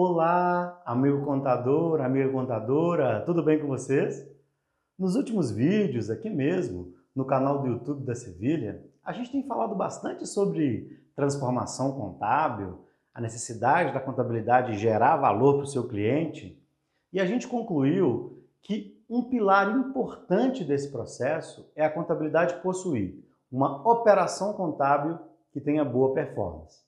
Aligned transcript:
Olá, 0.00 0.80
amigo 0.86 1.24
contador, 1.24 2.00
amiga 2.00 2.30
contadora, 2.30 3.20
tudo 3.26 3.42
bem 3.42 3.58
com 3.58 3.66
vocês? 3.66 4.24
Nos 4.96 5.16
últimos 5.16 5.50
vídeos, 5.50 6.08
aqui 6.08 6.30
mesmo, 6.30 6.94
no 7.12 7.24
canal 7.24 7.60
do 7.60 7.66
YouTube 7.66 8.04
da 8.04 8.14
Sevilha, 8.14 8.80
a 9.02 9.12
gente 9.12 9.32
tem 9.32 9.42
falado 9.42 9.74
bastante 9.74 10.24
sobre 10.24 11.02
transformação 11.16 11.98
contábil, 11.98 12.78
a 13.12 13.20
necessidade 13.20 13.92
da 13.92 13.98
contabilidade 13.98 14.78
gerar 14.78 15.16
valor 15.16 15.54
para 15.54 15.64
o 15.64 15.66
seu 15.66 15.88
cliente, 15.88 16.64
e 17.12 17.20
a 17.20 17.26
gente 17.26 17.48
concluiu 17.48 18.40
que 18.62 19.02
um 19.10 19.24
pilar 19.24 19.76
importante 19.76 20.62
desse 20.62 20.92
processo 20.92 21.68
é 21.74 21.84
a 21.84 21.90
contabilidade 21.90 22.62
possuir 22.62 23.20
uma 23.50 23.82
operação 23.90 24.52
contábil 24.52 25.18
que 25.50 25.60
tenha 25.60 25.84
boa 25.84 26.14
performance. 26.14 26.87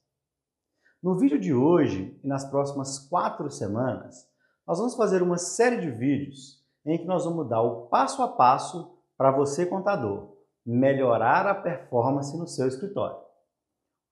No 1.03 1.17
vídeo 1.17 1.41
de 1.41 1.55
hoje 1.55 2.15
e 2.23 2.29
nas 2.29 2.45
próximas 2.45 2.99
quatro 2.99 3.51
semanas, 3.51 4.29
nós 4.67 4.77
vamos 4.77 4.95
fazer 4.95 5.23
uma 5.23 5.39
série 5.39 5.81
de 5.81 5.91
vídeos 5.91 6.63
em 6.85 6.99
que 6.99 7.07
nós 7.07 7.25
vamos 7.25 7.49
dar 7.49 7.63
o 7.63 7.87
passo 7.87 8.23
a 8.23 8.29
passo 8.29 8.99
para 9.17 9.31
você, 9.31 9.65
contador, 9.65 10.37
melhorar 10.65 11.47
a 11.47 11.55
performance 11.55 12.37
no 12.37 12.47
seu 12.47 12.69
escritório. 12.69 13.17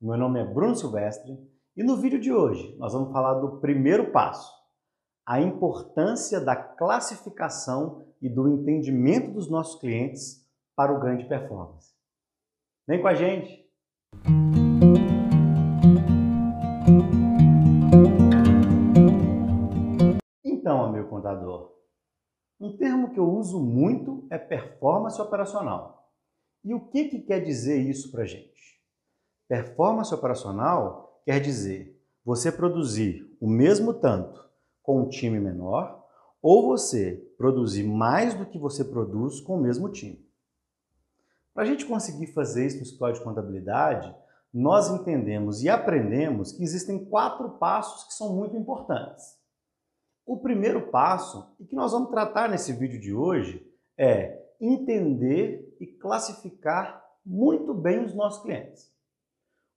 Meu 0.01 0.17
nome 0.17 0.41
é 0.41 0.45
Bruno 0.47 0.75
Silvestre 0.75 1.39
e 1.77 1.83
no 1.85 1.97
vídeo 1.99 2.19
de 2.19 2.33
hoje 2.33 2.75
nós 2.79 2.95
vamos 2.95 3.13
falar 3.13 3.35
do 3.35 3.61
primeiro 3.61 4.11
passo, 4.11 4.51
a 5.27 5.43
importância 5.43 6.41
da 6.41 6.57
classificação 6.57 8.07
e 8.23 8.31
do 8.31 8.49
entendimento 8.49 9.33
dos 9.33 9.51
nossos 9.51 9.79
clientes 9.79 10.43
para 10.75 10.93
o 10.93 10.99
ganho 10.99 11.19
de 11.19 11.29
performance. 11.29 11.93
Vem 12.87 13.03
com 13.03 13.09
a 13.09 13.15
gente! 13.15 13.69
Então, 20.69 20.85
amigo 20.85 21.09
contador, 21.09 21.73
um 22.61 22.77
termo 22.77 23.15
que 23.15 23.19
eu 23.19 23.27
uso 23.27 23.59
muito 23.59 24.27
é 24.29 24.37
performance 24.37 25.19
operacional. 25.19 26.13
E 26.63 26.75
o 26.75 26.81
que, 26.91 27.09
que 27.09 27.21
quer 27.21 27.41
dizer 27.41 27.79
isso 27.79 28.13
para 28.13 28.27
gente? 28.27 28.79
Performance 29.49 30.15
operacional 30.15 31.23
quer 31.25 31.41
dizer 31.41 31.99
você 32.23 32.53
produzir 32.53 33.35
o 33.41 33.49
mesmo 33.49 33.95
tanto 33.95 34.47
com 34.83 35.01
um 35.01 35.09
time 35.09 35.41
menor 35.41 36.07
ou 36.43 36.67
você 36.67 37.15
produzir 37.39 37.85
mais 37.85 38.35
do 38.35 38.45
que 38.45 38.59
você 38.59 38.85
produz 38.85 39.41
com 39.41 39.57
o 39.57 39.63
mesmo 39.63 39.89
time. 39.89 40.23
Para 41.55 41.63
a 41.63 41.67
gente 41.67 41.87
conseguir 41.87 42.27
fazer 42.35 42.67
isso 42.67 42.77
no 42.77 42.83
escritório 42.83 43.15
de 43.15 43.25
contabilidade, 43.25 44.15
nós 44.53 44.91
entendemos 44.91 45.63
e 45.63 45.71
aprendemos 45.71 46.53
que 46.53 46.63
existem 46.63 47.07
quatro 47.07 47.53
passos 47.53 48.05
que 48.05 48.13
são 48.13 48.35
muito 48.35 48.55
importantes. 48.55 49.38
O 50.29 50.37
primeiro 50.37 50.91
passo, 50.91 51.57
e 51.59 51.65
que 51.65 51.75
nós 51.75 51.93
vamos 51.93 52.11
tratar 52.11 52.51
nesse 52.51 52.71
vídeo 52.75 53.01
de 53.01 53.15
hoje, 53.15 53.67
é 53.97 54.39
entender 54.61 55.75
e 55.81 55.87
classificar 55.87 57.03
muito 57.25 57.73
bem 57.73 58.05
os 58.05 58.15
nossos 58.15 58.43
clientes. 58.43 58.93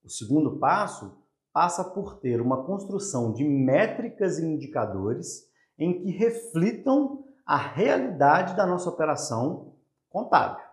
O 0.04 0.10
segundo 0.10 0.60
passo 0.60 1.18
passa 1.54 1.86
por 1.86 2.20
ter 2.20 2.42
uma 2.42 2.66
construção 2.66 3.32
de 3.32 3.46
métricas 3.46 4.40
e 4.40 4.46
indicadores 4.46 5.50
em 5.80 6.02
que 6.02 6.12
reflitam 6.12 7.24
a 7.46 7.56
realidade 7.56 8.54
da 8.54 8.66
nossa 8.66 8.90
operação 8.90 9.78
contábil. 10.10 10.66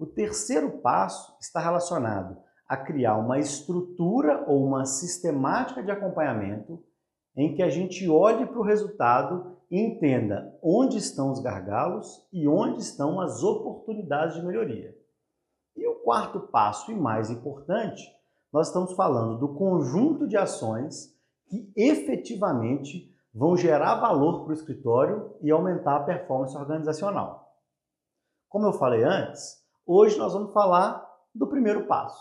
O 0.00 0.04
terceiro 0.04 0.80
passo 0.80 1.36
está 1.40 1.60
relacionado 1.60 2.36
a 2.66 2.76
criar 2.76 3.18
uma 3.18 3.38
estrutura 3.38 4.44
ou 4.48 4.66
uma 4.66 4.84
sistemática 4.84 5.80
de 5.80 5.92
acompanhamento 5.92 6.84
em 7.40 7.54
que 7.54 7.62
a 7.62 7.70
gente 7.70 8.08
olhe 8.08 8.44
para 8.46 8.58
o 8.58 8.64
resultado 8.64 9.56
e 9.70 9.80
entenda 9.80 10.58
onde 10.62 10.98
estão 10.98 11.30
os 11.30 11.40
gargalos 11.40 12.26
e 12.32 12.46
onde 12.46 12.80
estão 12.80 13.20
as 13.20 13.42
oportunidades 13.42 14.36
de 14.36 14.44
melhoria. 14.44 14.94
E 15.76 15.86
o 15.86 15.94
quarto 16.00 16.40
passo, 16.40 16.92
e 16.92 16.94
mais 16.94 17.30
importante, 17.30 18.02
nós 18.52 18.66
estamos 18.66 18.92
falando 18.92 19.38
do 19.38 19.54
conjunto 19.54 20.28
de 20.28 20.36
ações 20.36 21.16
que 21.48 21.72
efetivamente 21.76 23.10
vão 23.32 23.56
gerar 23.56 24.00
valor 24.00 24.42
para 24.42 24.50
o 24.50 24.54
escritório 24.54 25.36
e 25.40 25.50
aumentar 25.50 25.96
a 25.96 26.04
performance 26.04 26.56
organizacional. 26.56 27.48
Como 28.48 28.66
eu 28.66 28.72
falei 28.72 29.04
antes, 29.04 29.64
hoje 29.86 30.18
nós 30.18 30.32
vamos 30.32 30.52
falar 30.52 31.08
do 31.34 31.46
primeiro 31.46 31.86
passo, 31.86 32.20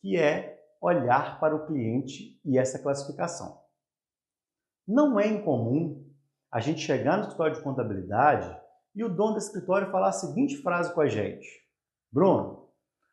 que 0.00 0.16
é 0.16 0.60
olhar 0.80 1.40
para 1.40 1.56
o 1.56 1.66
cliente 1.66 2.38
e 2.44 2.58
essa 2.58 2.78
classificação. 2.78 3.58
Não 4.86 5.18
é 5.18 5.26
incomum 5.26 6.08
a 6.50 6.60
gente 6.60 6.80
chegar 6.80 7.16
no 7.16 7.22
escritório 7.22 7.54
de 7.54 7.62
contabilidade 7.62 8.60
e 8.94 9.04
o 9.04 9.08
dono 9.08 9.34
do 9.34 9.38
escritório 9.38 9.90
falar 9.90 10.08
a 10.08 10.12
seguinte 10.12 10.56
frase 10.62 10.92
com 10.92 11.00
a 11.00 11.08
gente: 11.08 11.46
Bruno, 12.10 12.68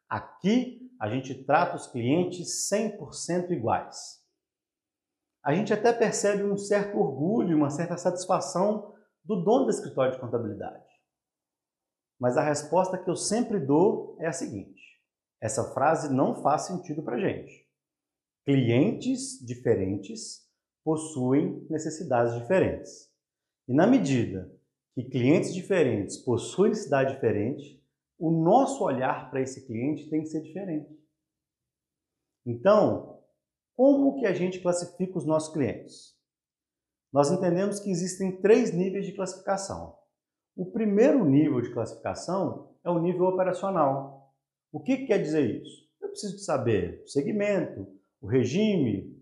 aqui 0.09 0.91
a 0.99 1.09
gente 1.09 1.43
trata 1.45 1.75
os 1.75 1.87
clientes 1.87 2.69
100% 2.71 3.51
iguais. 3.51 4.25
A 5.43 5.53
gente 5.53 5.71
até 5.71 5.93
percebe 5.93 6.43
um 6.43 6.57
certo 6.57 6.97
orgulho, 6.97 7.55
uma 7.55 7.69
certa 7.69 7.95
satisfação 7.95 8.93
do 9.23 9.43
dono 9.43 9.65
do 9.65 9.71
escritório 9.71 10.13
de 10.13 10.19
contabilidade. 10.19 10.85
Mas 12.19 12.35
a 12.35 12.41
resposta 12.41 12.97
que 12.97 13.09
eu 13.09 13.15
sempre 13.15 13.59
dou 13.59 14.17
é 14.19 14.27
a 14.27 14.33
seguinte: 14.33 14.81
essa 15.39 15.71
frase 15.73 16.11
não 16.11 16.41
faz 16.41 16.63
sentido 16.63 17.03
para 17.03 17.19
gente. 17.19 17.67
Clientes 18.45 19.39
diferentes 19.45 20.46
possuem 20.87 21.67
necessidades 21.69 22.33
diferentes. 22.33 23.11
E 23.67 23.73
na 23.73 23.85
medida 23.85 24.49
que 24.95 25.03
clientes 25.03 25.53
diferentes 25.53 26.15
possuem 26.15 26.69
necessidade 26.69 27.13
diferente, 27.13 27.83
o 28.17 28.31
nosso 28.31 28.85
olhar 28.85 29.29
para 29.29 29.41
esse 29.41 29.67
cliente 29.67 30.09
tem 30.09 30.21
que 30.21 30.29
ser 30.29 30.41
diferente. 30.41 30.89
Então, 32.45 33.21
como 33.75 34.17
que 34.17 34.25
a 34.25 34.33
gente 34.33 34.61
classifica 34.61 35.17
os 35.17 35.25
nossos 35.25 35.51
clientes? 35.51 36.15
Nós 37.11 37.29
entendemos 37.31 37.81
que 37.81 37.91
existem 37.91 38.39
três 38.39 38.71
níveis 38.71 39.05
de 39.05 39.11
classificação. 39.11 39.93
O 40.55 40.71
primeiro 40.71 41.25
nível 41.25 41.59
de 41.59 41.73
classificação 41.73 42.73
é 42.81 42.89
o 42.89 43.01
nível 43.01 43.25
operacional. 43.25 44.33
O 44.71 44.79
que, 44.79 44.95
que 44.99 45.07
quer 45.07 45.21
dizer 45.21 45.61
isso? 45.61 45.85
Eu 46.01 46.07
preciso 46.07 46.39
saber 46.39 47.03
o 47.03 47.09
segmento, 47.09 47.85
o 48.21 48.27
regime, 48.27 49.16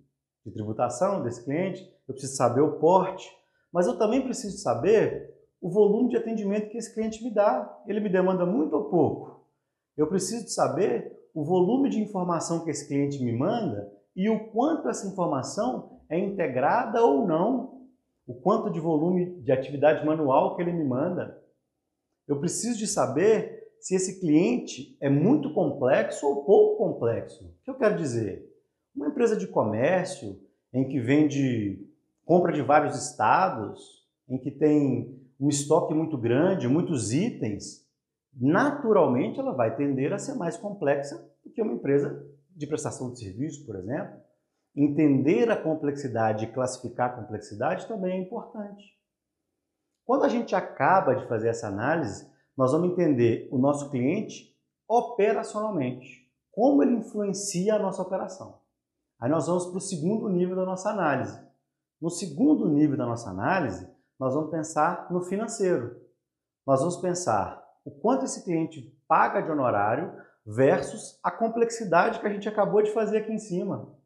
de 0.45 0.51
tributação 0.51 1.23
desse 1.23 1.43
cliente, 1.43 1.81
eu 2.07 2.13
preciso 2.13 2.35
saber 2.35 2.61
o 2.61 2.79
porte, 2.79 3.27
mas 3.73 3.87
eu 3.87 3.97
também 3.97 4.21
preciso 4.21 4.57
saber 4.59 5.33
o 5.61 5.69
volume 5.69 6.09
de 6.09 6.17
atendimento 6.17 6.69
que 6.69 6.77
esse 6.77 6.93
cliente 6.93 7.23
me 7.23 7.33
dá. 7.33 7.83
Ele 7.87 7.99
me 7.99 8.09
demanda 8.09 8.45
muito 8.45 8.75
ou 8.75 8.89
pouco? 8.89 9.45
Eu 9.97 10.07
preciso 10.07 10.47
saber 10.49 11.11
o 11.33 11.43
volume 11.43 11.89
de 11.89 11.99
informação 11.99 12.63
que 12.63 12.69
esse 12.69 12.87
cliente 12.87 13.23
me 13.23 13.35
manda 13.35 13.91
e 14.15 14.29
o 14.29 14.51
quanto 14.51 14.87
essa 14.87 15.07
informação 15.07 15.99
é 16.09 16.19
integrada 16.19 17.03
ou 17.03 17.27
não, 17.27 17.87
o 18.27 18.35
quanto 18.35 18.69
de 18.69 18.79
volume 18.79 19.41
de 19.41 19.51
atividade 19.51 20.05
manual 20.05 20.55
que 20.55 20.61
ele 20.61 20.71
me 20.71 20.83
manda. 20.83 21.41
Eu 22.27 22.39
preciso 22.39 22.77
de 22.77 22.87
saber 22.87 23.63
se 23.79 23.95
esse 23.95 24.19
cliente 24.19 24.97
é 25.01 25.09
muito 25.09 25.53
complexo 25.53 26.25
ou 26.25 26.45
pouco 26.45 26.77
complexo. 26.77 27.43
O 27.43 27.63
que 27.63 27.71
eu 27.71 27.77
quero 27.77 27.97
dizer? 27.97 28.54
Uma 28.95 29.07
empresa 29.07 29.35
de 29.35 29.47
comércio 29.47 30.39
em 30.73 30.87
que 30.87 30.99
vende 30.99 31.85
compra 32.23 32.53
de 32.53 32.61
vários 32.61 32.95
estados, 32.95 34.07
em 34.27 34.37
que 34.37 34.49
tem 34.49 35.21
um 35.39 35.49
estoque 35.49 35.93
muito 35.93 36.17
grande, 36.17 36.67
muitos 36.67 37.11
itens, 37.11 37.85
naturalmente 38.33 39.39
ela 39.39 39.53
vai 39.53 39.75
tender 39.75 40.13
a 40.13 40.17
ser 40.17 40.35
mais 40.35 40.57
complexa 40.57 41.17
do 41.43 41.51
que 41.51 41.61
uma 41.61 41.73
empresa 41.73 42.25
de 42.55 42.65
prestação 42.67 43.11
de 43.11 43.19
serviço, 43.19 43.65
por 43.65 43.75
exemplo. 43.75 44.19
Entender 44.75 45.49
a 45.51 45.61
complexidade 45.61 46.45
e 46.45 46.51
classificar 46.51 47.11
a 47.11 47.15
complexidade 47.21 47.87
também 47.87 48.19
é 48.19 48.21
importante. 48.21 48.95
Quando 50.05 50.23
a 50.23 50.29
gente 50.29 50.55
acaba 50.55 51.15
de 51.15 51.27
fazer 51.27 51.49
essa 51.49 51.67
análise, 51.67 52.29
nós 52.55 52.71
vamos 52.71 52.91
entender 52.91 53.47
o 53.51 53.57
nosso 53.57 53.89
cliente 53.89 54.55
operacionalmente, 54.87 56.29
como 56.51 56.83
ele 56.83 56.95
influencia 56.95 57.75
a 57.75 57.79
nossa 57.79 58.01
operação. 58.01 58.64
Aí 59.25 59.31
nós 59.31 59.47
vamos 59.47 59.65
para 59.65 59.77
o 59.77 59.81
segundo 59.81 60.29
nível 60.29 60.55
da 60.55 60.63
nossa 60.63 60.91
análise. 60.91 61.35
No 61.99 62.11
segundo 62.11 62.69
nível 62.69 62.95
da 62.95 63.07
nossa 63.07 63.31
análise, 63.31 63.89
nós 64.19 64.35
vamos 64.35 64.51
pensar 64.51 65.11
no 65.11 65.19
financeiro. 65.19 65.99
Nós 66.63 66.79
vamos 66.79 66.97
pensar 66.97 67.59
o 67.83 67.89
quanto 67.89 68.25
esse 68.25 68.43
cliente 68.43 68.95
paga 69.07 69.41
de 69.41 69.49
honorário 69.49 70.13
versus 70.45 71.19
a 71.23 71.31
complexidade 71.31 72.19
que 72.19 72.27
a 72.27 72.29
gente 72.29 72.47
acabou 72.47 72.83
de 72.83 72.93
fazer 72.93 73.17
aqui 73.17 73.31
em 73.31 73.39
cima. 73.39 73.97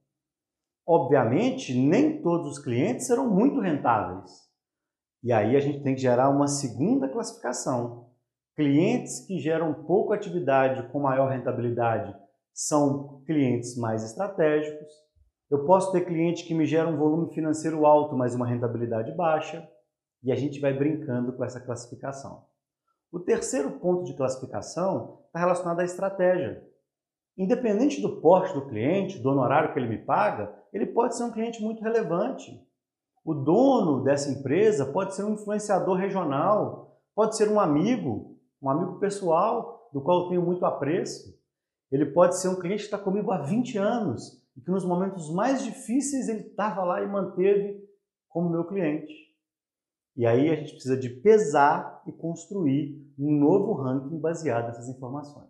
Obviamente, 0.87 1.77
nem 1.77 2.21
todos 2.21 2.53
os 2.53 2.59
clientes 2.59 3.05
serão 3.05 3.29
muito 3.29 3.59
rentáveis. 3.59 4.31
E 5.21 5.33
aí 5.33 5.57
a 5.57 5.59
gente 5.59 5.83
tem 5.83 5.95
que 5.95 6.01
gerar 6.01 6.29
uma 6.29 6.47
segunda 6.47 7.09
classificação. 7.09 8.09
Clientes 8.55 9.19
que 9.25 9.37
geram 9.37 9.83
pouca 9.83 10.15
atividade 10.15 10.89
com 10.93 11.01
maior 11.01 11.29
rentabilidade 11.29 12.15
são 12.53 13.21
clientes 13.25 13.77
mais 13.77 14.03
estratégicos. 14.03 15.08
Eu 15.49 15.65
posso 15.65 15.91
ter 15.91 16.05
cliente 16.05 16.45
que 16.45 16.53
me 16.53 16.65
gera 16.65 16.87
um 16.87 16.97
volume 16.97 17.33
financeiro 17.33 17.83
alto, 17.83 18.15
mas 18.15 18.35
uma 18.35 18.45
rentabilidade 18.45 19.11
baixa, 19.13 19.67
e 20.21 20.31
a 20.31 20.35
gente 20.35 20.59
vai 20.59 20.73
brincando 20.73 21.33
com 21.33 21.43
essa 21.43 21.59
classificação. 21.59 22.45
O 23.11 23.19
terceiro 23.19 23.71
ponto 23.79 24.03
de 24.03 24.15
classificação 24.15 25.21
está 25.25 25.39
relacionado 25.39 25.79
à 25.79 25.83
estratégia. 25.83 26.63
Independente 27.35 27.99
do 27.99 28.21
porte 28.21 28.53
do 28.53 28.67
cliente, 28.67 29.17
do 29.17 29.29
honorário 29.29 29.73
que 29.73 29.79
ele 29.79 29.87
me 29.87 29.97
paga, 29.97 30.53
ele 30.71 30.85
pode 30.85 31.17
ser 31.17 31.23
um 31.23 31.31
cliente 31.31 31.63
muito 31.63 31.81
relevante. 31.81 32.61
O 33.25 33.33
dono 33.33 34.03
dessa 34.03 34.29
empresa 34.29 34.85
pode 34.85 35.15
ser 35.15 35.23
um 35.23 35.33
influenciador 35.33 35.97
regional, 35.97 37.01
pode 37.15 37.35
ser 37.35 37.49
um 37.49 37.59
amigo, 37.59 38.37
um 38.61 38.69
amigo 38.69 38.99
pessoal 38.99 39.89
do 39.91 40.01
qual 40.01 40.23
eu 40.23 40.29
tenho 40.29 40.43
muito 40.43 40.63
apreço. 40.63 41.35
Ele 41.91 42.05
pode 42.05 42.37
ser 42.37 42.49
um 42.49 42.59
cliente 42.59 42.81
que 42.81 42.85
está 42.85 42.99
comigo 42.99 43.31
há 43.31 43.41
20 43.41 43.79
anos 43.79 44.38
e 44.55 44.61
que 44.61 44.71
nos 44.71 44.85
momentos 44.85 45.33
mais 45.33 45.63
difíceis 45.63 46.27
ele 46.27 46.47
estava 46.47 46.83
lá 46.83 47.01
e 47.01 47.07
manteve 47.07 47.83
como 48.27 48.49
meu 48.49 48.65
cliente. 48.65 49.13
E 50.15 50.25
aí 50.25 50.49
a 50.49 50.55
gente 50.55 50.71
precisa 50.71 50.97
de 50.97 51.09
pesar 51.09 52.03
e 52.05 52.11
construir 52.11 53.09
um 53.17 53.39
novo 53.39 53.73
ranking 53.73 54.19
baseado 54.19 54.67
nessas 54.67 54.89
informações. 54.89 55.49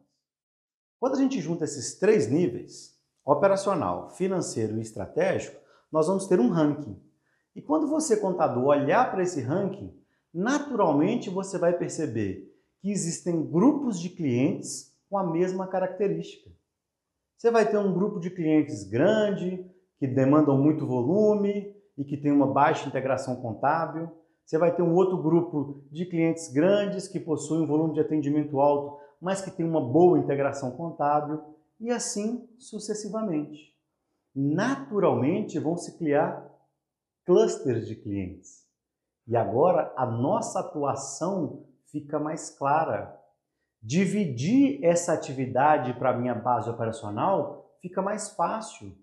Quando 0.99 1.15
a 1.15 1.19
gente 1.19 1.39
junta 1.39 1.63
esses 1.63 1.97
três 1.97 2.29
níveis, 2.29 2.99
operacional, 3.25 4.09
financeiro 4.11 4.77
e 4.77 4.81
estratégico, 4.81 5.59
nós 5.91 6.07
vamos 6.07 6.27
ter 6.27 6.39
um 6.39 6.49
ranking. 6.49 7.01
E 7.55 7.61
quando 7.61 7.87
você, 7.87 8.17
contador, 8.17 8.65
olhar 8.65 9.09
para 9.11 9.23
esse 9.23 9.41
ranking, 9.41 9.97
naturalmente 10.33 11.29
você 11.29 11.57
vai 11.57 11.77
perceber 11.77 12.53
que 12.79 12.91
existem 12.91 13.49
grupos 13.49 13.99
de 13.99 14.09
clientes 14.09 14.95
com 15.09 15.17
a 15.17 15.23
mesma 15.23 15.67
característica. 15.67 16.49
Você 17.39 17.50
vai 17.50 17.65
ter 17.65 17.77
um 17.77 17.94
grupo 17.94 18.19
de 18.19 18.30
clientes 18.30 18.83
grande, 18.83 19.65
que 19.97 20.06
demandam 20.06 20.57
muito 20.57 20.86
volume 20.86 21.74
e 21.97 22.03
que 22.03 22.18
tem 22.18 22.33
uma 22.33 22.45
baixa 22.45 22.86
integração 22.86 23.38
contábil. 23.38 24.12
Você 24.45 24.57
vai 24.57 24.75
ter 24.75 24.81
um 24.81 24.94
outro 24.94 25.24
grupo 25.24 25.86
de 25.89 26.06
clientes 26.06 26.51
grandes 26.51 27.07
que 27.07 27.18
possuem 27.18 27.62
um 27.62 27.65
volume 27.65 27.94
de 27.94 28.01
atendimento 28.01 28.59
alto, 28.59 29.00
mas 29.21 29.41
que 29.41 29.51
tem 29.51 29.65
uma 29.65 29.80
boa 29.80 30.19
integração 30.19 30.71
contábil 30.71 31.41
e 31.80 31.89
assim 31.91 32.45
sucessivamente. 32.57 33.74
Naturalmente 34.35 35.59
vão 35.59 35.77
se 35.77 35.97
criar 35.97 36.45
clusters 37.25 37.88
de 37.88 37.95
clientes. 37.95 38.68
E 39.25 39.38
agora 39.38 39.94
a 39.95 40.06
nossa 40.06 40.59
atuação 40.59 41.65
fica 41.85 42.19
mais 42.19 42.50
clara. 42.50 43.18
Dividir 43.81 44.83
essa 44.83 45.13
atividade 45.13 45.93
para 45.93 46.09
a 46.09 46.17
minha 46.17 46.35
base 46.35 46.69
operacional 46.69 47.77
fica 47.81 48.01
mais 48.01 48.29
fácil. 48.31 48.97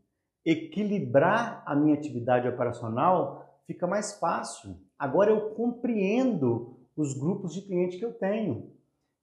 Equilibrar 0.44 1.62
a 1.66 1.74
minha 1.74 1.94
atividade 1.94 2.46
operacional 2.46 3.60
fica 3.66 3.86
mais 3.86 4.18
fácil. 4.18 4.78
Agora 4.98 5.30
eu 5.30 5.54
compreendo 5.54 6.78
os 6.96 7.18
grupos 7.18 7.54
de 7.54 7.62
clientes 7.62 7.98
que 7.98 8.04
eu 8.04 8.12
tenho. 8.12 8.72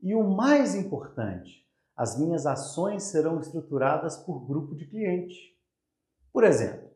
E 0.01 0.13
o 0.13 0.23
mais 0.23 0.75
importante, 0.75 1.65
as 1.95 2.19
minhas 2.19 2.45
ações 2.45 3.03
serão 3.03 3.39
estruturadas 3.39 4.17
por 4.17 4.45
grupo 4.45 4.75
de 4.75 4.85
cliente. 4.88 5.56
Por 6.31 6.44
exemplo, 6.44 6.89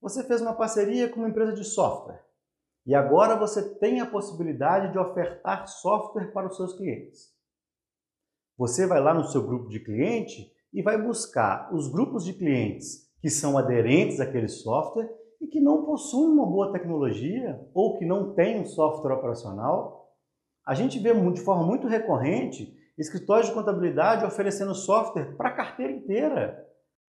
você 0.00 0.24
fez 0.24 0.40
uma 0.40 0.54
parceria 0.54 1.08
com 1.08 1.20
uma 1.20 1.28
empresa 1.28 1.52
de 1.52 1.64
software 1.64 2.22
e 2.84 2.94
agora 2.94 3.36
você 3.36 3.76
tem 3.76 4.00
a 4.00 4.06
possibilidade 4.10 4.90
de 4.90 4.98
ofertar 4.98 5.68
software 5.68 6.32
para 6.32 6.48
os 6.48 6.56
seus 6.56 6.72
clientes. 6.74 7.31
Você 8.62 8.86
vai 8.86 9.00
lá 9.00 9.12
no 9.12 9.24
seu 9.24 9.42
grupo 9.42 9.68
de 9.68 9.80
cliente 9.80 10.48
e 10.72 10.82
vai 10.82 10.96
buscar 10.96 11.74
os 11.74 11.88
grupos 11.88 12.24
de 12.24 12.32
clientes 12.32 13.10
que 13.20 13.28
são 13.28 13.58
aderentes 13.58 14.20
àquele 14.20 14.46
software 14.46 15.12
e 15.40 15.48
que 15.48 15.60
não 15.60 15.84
possuem 15.84 16.30
uma 16.30 16.46
boa 16.46 16.70
tecnologia 16.70 17.60
ou 17.74 17.98
que 17.98 18.06
não 18.06 18.34
têm 18.34 18.60
um 18.60 18.64
software 18.64 19.14
operacional. 19.14 20.14
A 20.64 20.74
gente 20.74 21.00
vê 21.00 21.12
de 21.32 21.40
forma 21.40 21.64
muito 21.64 21.88
recorrente 21.88 22.72
escritórios 22.96 23.48
de 23.48 23.52
contabilidade 23.52 24.24
oferecendo 24.24 24.76
software 24.76 25.34
para 25.36 25.48
a 25.48 25.56
carteira 25.56 25.92
inteira. 25.92 26.64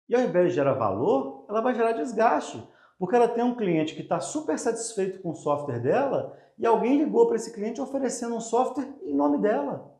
E 0.07 0.16
ao 0.16 0.22
invés 0.22 0.48
de 0.48 0.56
gerar 0.56 0.75
valor, 0.75 1.46
ela 1.50 1.60
vai 1.60 1.75
gerar 1.75 1.92
desgaste. 1.92 2.66
Porque 2.98 3.18
ela 3.18 3.28
tem 3.28 3.44
um 3.44 3.57
cliente 3.57 3.96
que 3.96 4.01
está 4.01 4.22
super 4.22 4.57
satisfeito 4.57 5.22
com 5.22 5.31
o 5.31 5.36
software 5.36 5.81
dela 5.81 6.38
e 6.57 6.66
alguém 6.66 7.00
ligou 7.00 7.28
para 7.28 7.36
esse 7.36 7.54
cliente 7.54 7.81
oferecendo 7.81 8.34
um 8.34 8.39
software 8.39 8.88
em 9.04 9.13
nome 9.13 9.39
dela. 9.39 9.92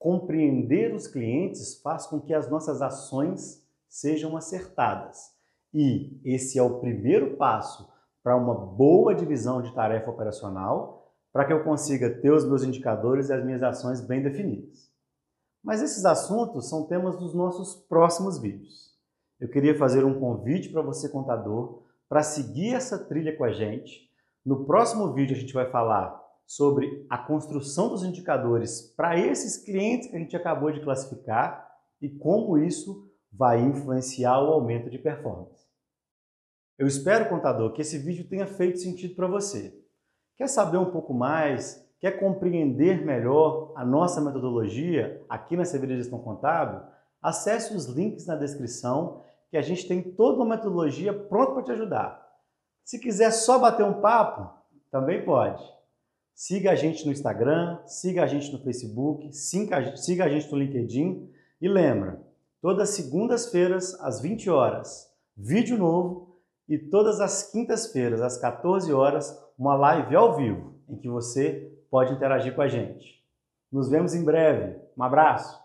Compreender 0.00 0.94
os 0.94 1.06
clientes 1.06 1.78
faz 1.82 2.06
com 2.06 2.18
que 2.18 2.32
as 2.32 2.48
nossas 2.48 2.80
ações 2.80 3.62
sejam 3.86 4.34
acertadas. 4.34 5.34
E 5.74 6.18
esse 6.24 6.58
é 6.58 6.62
o 6.62 6.80
primeiro 6.80 7.36
passo 7.36 7.86
para 8.22 8.34
uma 8.34 8.54
boa 8.54 9.14
divisão 9.14 9.60
de 9.60 9.74
tarefa 9.74 10.10
operacional, 10.10 11.12
para 11.30 11.44
que 11.44 11.52
eu 11.52 11.62
consiga 11.62 12.08
ter 12.08 12.32
os 12.32 12.46
meus 12.46 12.64
indicadores 12.64 13.28
e 13.28 13.34
as 13.34 13.44
minhas 13.44 13.62
ações 13.62 14.00
bem 14.00 14.22
definidas. 14.22 14.90
Mas 15.62 15.82
esses 15.82 16.06
assuntos 16.06 16.70
são 16.70 16.86
temas 16.86 17.18
dos 17.18 17.34
nossos 17.34 17.74
próximos 17.74 18.38
vídeos. 18.38 18.98
Eu 19.38 19.50
queria 19.50 19.76
fazer 19.76 20.02
um 20.02 20.18
convite 20.18 20.70
para 20.70 20.80
você, 20.80 21.10
contador, 21.10 21.82
para 22.08 22.22
seguir 22.22 22.72
essa 22.74 22.98
trilha 22.98 23.36
com 23.36 23.44
a 23.44 23.52
gente. 23.52 24.10
No 24.46 24.64
próximo 24.64 25.12
vídeo 25.12 25.36
a 25.36 25.38
gente 25.38 25.52
vai 25.52 25.70
falar 25.70 26.19
sobre 26.50 27.06
a 27.08 27.16
construção 27.16 27.90
dos 27.90 28.02
indicadores 28.02 28.92
para 28.96 29.16
esses 29.16 29.56
clientes 29.56 30.10
que 30.10 30.16
a 30.16 30.18
gente 30.18 30.34
acabou 30.34 30.72
de 30.72 30.80
classificar 30.80 31.64
e 32.02 32.08
como 32.08 32.58
isso 32.58 33.08
vai 33.32 33.60
influenciar 33.60 34.42
o 34.42 34.52
aumento 34.52 34.90
de 34.90 34.98
performance. 34.98 35.64
Eu 36.76 36.88
espero, 36.88 37.28
contador, 37.28 37.72
que 37.72 37.82
esse 37.82 37.98
vídeo 37.98 38.28
tenha 38.28 38.48
feito 38.48 38.80
sentido 38.80 39.14
para 39.14 39.28
você. 39.28 39.80
Quer 40.36 40.48
saber 40.48 40.78
um 40.78 40.90
pouco 40.90 41.14
mais? 41.14 41.88
Quer 42.00 42.18
compreender 42.18 43.06
melhor 43.06 43.72
a 43.76 43.84
nossa 43.84 44.20
metodologia 44.20 45.24
aqui 45.28 45.56
na 45.56 45.64
Severia 45.64 45.98
Gestão 45.98 46.18
Contábil? 46.18 46.80
Acesse 47.22 47.76
os 47.76 47.86
links 47.86 48.26
na 48.26 48.34
descrição 48.34 49.22
que 49.52 49.56
a 49.56 49.62
gente 49.62 49.86
tem 49.86 50.02
toda 50.02 50.38
uma 50.38 50.56
metodologia 50.56 51.14
pronta 51.14 51.52
para 51.52 51.62
te 51.62 51.70
ajudar. 51.70 52.28
Se 52.82 52.98
quiser 52.98 53.30
só 53.30 53.56
bater 53.56 53.84
um 53.84 54.00
papo, 54.00 54.52
também 54.90 55.24
pode. 55.24 55.79
Siga 56.42 56.70
a 56.70 56.74
gente 56.74 57.04
no 57.04 57.12
Instagram, 57.12 57.78
siga 57.84 58.24
a 58.24 58.26
gente 58.26 58.50
no 58.50 58.58
Facebook, 58.60 59.30
siga 59.30 59.76
a 60.24 60.28
gente 60.30 60.50
no 60.50 60.56
LinkedIn 60.56 61.30
e 61.60 61.68
lembra, 61.68 62.18
todas 62.62 62.88
segundas-feiras 62.94 63.92
às 64.00 64.22
20 64.22 64.48
horas, 64.48 65.12
vídeo 65.36 65.76
novo 65.76 66.40
e 66.66 66.78
todas 66.78 67.20
as 67.20 67.52
quintas-feiras 67.52 68.22
às 68.22 68.38
14 68.38 68.90
horas, 68.90 69.38
uma 69.58 69.74
live 69.74 70.16
ao 70.16 70.34
vivo 70.34 70.76
em 70.88 70.96
que 70.96 71.10
você 71.10 71.78
pode 71.90 72.14
interagir 72.14 72.54
com 72.54 72.62
a 72.62 72.68
gente. 72.68 73.22
Nos 73.70 73.90
vemos 73.90 74.14
em 74.14 74.24
breve. 74.24 74.80
Um 74.96 75.02
abraço. 75.02 75.60